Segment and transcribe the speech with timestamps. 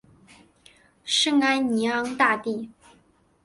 [1.05, 2.71] 圣艾尼昂大地。